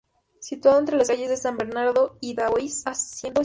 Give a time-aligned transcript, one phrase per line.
[0.39, 3.39] Situado entre las calles de San Bernardo y Daoiz, haciendo esquina.